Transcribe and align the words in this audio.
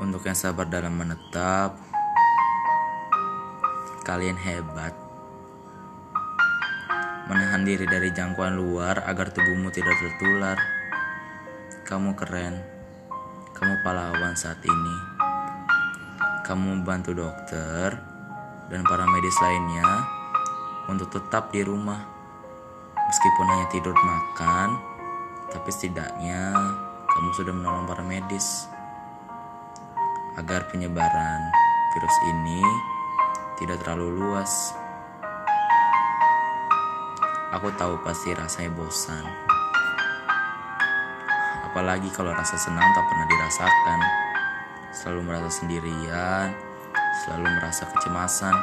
Untuk 0.00 0.24
yang 0.24 0.32
sabar 0.32 0.64
dalam 0.64 0.96
menetap, 0.96 1.76
kalian 4.00 4.32
hebat. 4.40 4.96
Menahan 7.28 7.68
diri 7.68 7.84
dari 7.84 8.08
jangkauan 8.08 8.56
luar 8.56 9.04
agar 9.04 9.28
tubuhmu 9.28 9.68
tidak 9.68 9.92
tertular. 10.00 10.56
Kamu 11.84 12.16
keren. 12.16 12.64
Kamu 13.52 13.84
pahlawan 13.84 14.32
saat 14.40 14.64
ini. 14.64 14.96
Kamu 16.48 16.80
membantu 16.80 17.12
dokter 17.12 17.92
dan 18.72 18.80
para 18.88 19.04
medis 19.04 19.36
lainnya 19.44 19.84
untuk 20.88 21.12
tetap 21.12 21.52
di 21.52 21.60
rumah. 21.60 22.00
Meskipun 22.96 23.46
hanya 23.52 23.66
tidur 23.68 23.92
makan, 23.92 24.80
tapi 25.52 25.68
setidaknya 25.68 26.56
kamu 27.04 27.28
sudah 27.36 27.52
menolong 27.52 27.84
para 27.84 28.00
medis 28.00 28.64
agar 30.40 30.64
penyebaran 30.72 31.40
virus 31.92 32.16
ini 32.32 32.64
tidak 33.60 33.76
terlalu 33.84 34.24
luas. 34.24 34.72
Aku 37.52 37.68
tahu 37.76 38.00
pasti 38.00 38.32
rasanya 38.32 38.72
bosan. 38.72 39.20
Apalagi 41.68 42.08
kalau 42.16 42.32
rasa 42.32 42.56
senang 42.56 42.88
tak 42.96 43.04
pernah 43.04 43.26
dirasakan. 43.28 44.00
Selalu 44.90 45.20
merasa 45.22 45.50
sendirian, 45.60 46.56
selalu 47.22 47.46
merasa 47.46 47.84
kecemasan. 47.92 48.56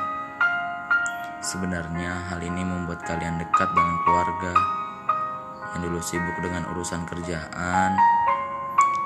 Sebenarnya 1.46 2.34
hal 2.34 2.42
ini 2.42 2.66
membuat 2.66 3.06
kalian 3.06 3.38
dekat 3.38 3.70
dengan 3.70 3.96
keluarga 4.04 4.54
yang 5.72 5.82
dulu 5.88 6.02
sibuk 6.02 6.36
dengan 6.42 6.68
urusan 6.74 7.06
kerjaan, 7.06 7.92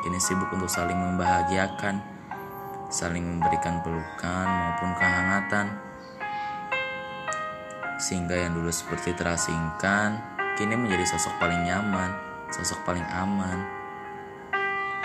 kini 0.01 0.17
sibuk 0.17 0.49
untuk 0.55 0.71
saling 0.71 0.97
membahagiakan, 0.97 2.20
saling 2.91 3.23
memberikan 3.23 3.79
pelukan 3.79 4.45
maupun 4.45 4.91
kehangatan. 4.99 5.67
Sehingga 7.97 8.35
yang 8.35 8.51
dulu 8.51 8.67
seperti 8.67 9.15
terasingkan, 9.15 10.19
kini 10.59 10.75
menjadi 10.75 11.15
sosok 11.15 11.39
paling 11.39 11.63
nyaman, 11.63 12.11
sosok 12.51 12.83
paling 12.83 13.07
aman. 13.15 13.63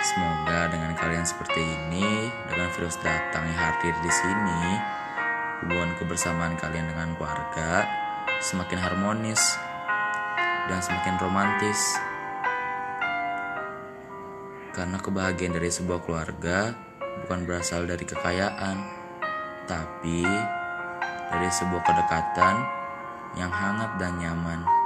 Semoga 0.02 0.68
dengan 0.68 0.92
kalian 0.98 1.24
seperti 1.24 1.62
ini, 1.62 2.28
dengan 2.50 2.68
virus 2.74 2.98
datang 3.00 3.46
yang 3.46 3.58
hadir 3.58 3.94
di 4.02 4.10
sini, 4.10 4.62
hubungan 5.62 5.94
kebersamaan 5.96 6.58
kalian 6.58 6.90
dengan 6.90 7.14
keluarga 7.16 7.86
semakin 8.42 8.78
harmonis 8.82 9.40
dan 10.66 10.82
semakin 10.82 11.16
romantis. 11.22 11.80
Karena 14.76 15.00
kebahagiaan 15.00 15.56
dari 15.56 15.72
sebuah 15.72 16.04
keluarga 16.04 16.76
bukan 17.25 17.48
berasal 17.48 17.89
dari 17.89 18.05
kekayaan, 18.05 18.77
tapi 19.64 20.22
dari 21.33 21.48
sebuah 21.48 21.83
kedekatan 21.83 22.55
yang 23.36 23.53
hangat 23.53 23.91
dan 24.00 24.17
nyaman. 24.20 24.85